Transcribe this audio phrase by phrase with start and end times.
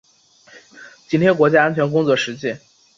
[1.07, 2.55] 紧贴国家安全工作实际